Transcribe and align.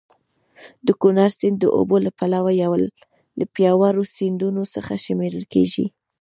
د 0.85 0.87
کونړ 1.01 1.29
سیند 1.39 1.57
د 1.61 1.65
اوبو 1.77 1.95
له 2.05 2.11
پلوه 2.17 2.51
یو 2.63 2.73
له 3.39 3.45
پیاوړو 3.55 4.03
سیندونو 4.15 4.61
څخه 4.73 4.93
شمېرل 5.05 5.43
کېږي. 5.53 5.85